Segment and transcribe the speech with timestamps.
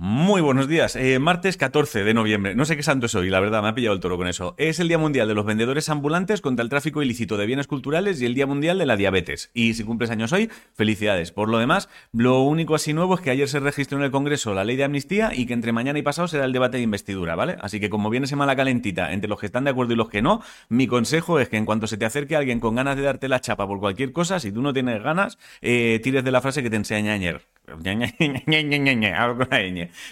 [0.00, 0.94] Muy buenos días.
[0.94, 2.54] Eh, martes 14 de noviembre.
[2.54, 4.54] No sé qué santo es hoy, la verdad, me ha pillado el toro con eso.
[4.56, 8.22] Es el Día Mundial de los Vendedores Ambulantes contra el tráfico ilícito de bienes culturales
[8.22, 9.50] y el Día Mundial de la Diabetes.
[9.54, 11.32] Y si cumples años hoy, felicidades.
[11.32, 14.54] Por lo demás, lo único así nuevo es que ayer se registró en el Congreso
[14.54, 17.34] la ley de amnistía y que entre mañana y pasado será el debate de investidura,
[17.34, 17.56] ¿vale?
[17.60, 20.22] Así que como viene semana calentita entre los que están de acuerdo y los que
[20.22, 23.26] no, mi consejo es que en cuanto se te acerque alguien con ganas de darte
[23.26, 26.62] la chapa por cualquier cosa, si tú no tienes ganas, eh, tires de la frase
[26.62, 27.57] que te enseñé ayer.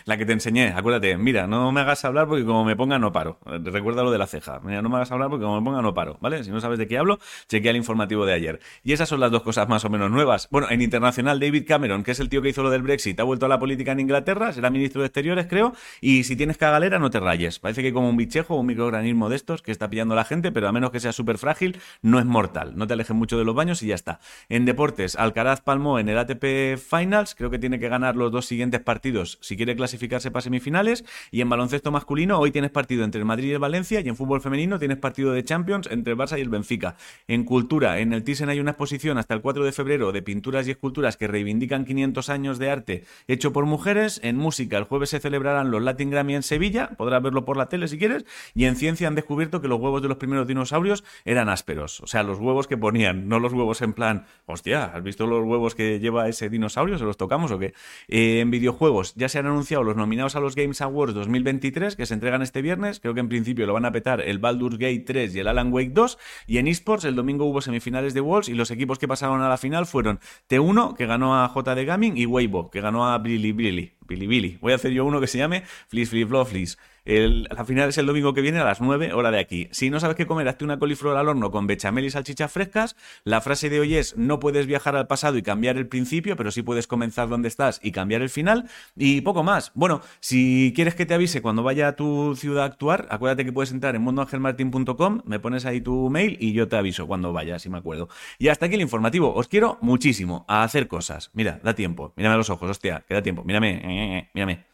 [0.05, 3.13] La que te enseñé, acuérdate, mira, no me hagas hablar porque como me ponga no
[3.13, 3.39] paro.
[3.45, 4.61] Recuerda lo de la ceja.
[4.61, 6.45] Mira, no me hagas hablar porque como me ponga no paro, ¿vale?
[6.45, 8.61] Si no sabes de qué hablo, chequea el informativo de ayer.
[8.85, 10.49] Y esas son las dos cosas más o menos nuevas.
[10.51, 13.25] Bueno, en internacional, David Cameron, que es el tío que hizo lo del Brexit, ha
[13.25, 16.99] vuelto a la política en Inglaterra, será ministro de Exteriores, creo, y si tienes cagalera,
[16.99, 17.59] no te rayes.
[17.59, 20.25] Parece que como un bichejo o un microorganismo de estos que está pillando a la
[20.25, 22.77] gente, pero a menos que sea súper frágil, no es mortal.
[22.77, 24.21] No te alejes mucho de los baños y ya está.
[24.49, 28.47] En deportes, Alcaraz palmó en el ATP Finals, creo que tiene que ganar los dos
[28.47, 31.05] siguientes partidos si quiere clasificarse para semifinales.
[31.31, 34.01] Y en baloncesto masculino, hoy tienes partido entre el Madrid y el Valencia.
[34.01, 36.97] Y en fútbol femenino tienes partido de Champions entre el Barça y el Benfica.
[37.29, 40.67] En cultura, en el Thyssen hay una exposición hasta el 4 de febrero de pinturas
[40.67, 44.21] y esculturas que reivindican 500 años de arte hecho por mujeres.
[44.23, 46.91] En música, el jueves se celebrarán los Latin Grammy en Sevilla.
[46.97, 48.25] Podrás verlo por la tele si quieres.
[48.55, 52.01] Y en ciencia han descubierto que los huevos de los primeros dinosaurios eran ásperos.
[52.01, 55.45] O sea, los huevos que ponían, no los huevos en plan, hostia, ¿has visto los
[55.45, 56.99] huevos que lleva ese dinosaurio?
[56.99, 57.75] ¿Se los o qué?
[58.09, 62.07] Eh, en videojuegos ya se han anunciado los nominados a los Games Awards 2023 que
[62.07, 63.01] se entregan este viernes.
[63.01, 65.73] Creo que en principio lo van a petar el Baldur's Gate 3 y el Alan
[65.73, 66.19] Wake 2.
[66.47, 69.49] Y en esports el domingo hubo semifinales de Worlds y los equipos que pasaron a
[69.49, 73.53] la final fueron T1 que ganó a JD Gaming y Weibo que ganó a Billy
[73.53, 73.96] Billy.
[74.07, 74.59] Billy.
[74.61, 76.77] Voy a hacer yo uno que se llame Flop Fleece.
[77.07, 79.69] El, la final es el domingo que viene a las 9, hora de aquí.
[79.71, 82.97] Si no sabes qué comer, hazte una coliflor al horno con bechamel y salchichas frescas.
[83.23, 86.51] La frase de hoy es, no puedes viajar al pasado y cambiar el principio, pero
[86.51, 88.69] sí puedes comenzar donde estás y cambiar el final.
[88.97, 89.71] Y poco más.
[89.75, 93.53] Bueno, si quieres que te avise cuando vaya a tu ciudad a actuar, acuérdate que
[93.53, 97.61] puedes entrar en mundoangelmartin.com, me pones ahí tu mail y yo te aviso cuando vaya,
[97.61, 98.09] si me acuerdo.
[98.41, 99.33] Y hasta aquí el informativo.
[99.33, 101.31] Os quiero muchísimo a hacer cosas.
[101.35, 102.13] Mira, da tiempo.
[102.17, 103.45] Mírame a los ojos, hostia, que da tiempo.
[103.45, 103.96] Mírame,
[104.35, 104.67] mírame.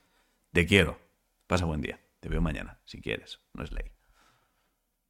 [0.52, 0.98] Te quiero.
[1.46, 2.00] Pasa buen día.
[2.20, 3.40] Te veo mañana, si quieres.
[3.54, 3.92] No es ley.